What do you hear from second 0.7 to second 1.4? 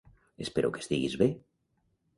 que estiguis bé!